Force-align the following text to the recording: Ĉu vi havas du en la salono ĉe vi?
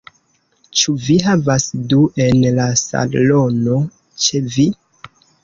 Ĉu 0.79 0.93
vi 1.07 1.17
havas 1.25 1.65
du 1.91 1.99
en 2.25 2.41
la 2.57 2.65
salono 2.85 3.77
ĉe 4.27 4.43
vi? 4.59 4.69